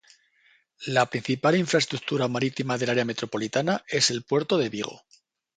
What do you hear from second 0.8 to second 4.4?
La principal infraestructura marítima del área metropolitana es el